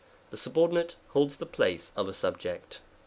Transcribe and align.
The 0.31 0.35
subordinate 0.37 0.95
holds 1.09 1.37
the 1.37 1.45
place 1.45 1.91
of 1.95 2.07
a 2.07 2.13
subject. 2.13 2.81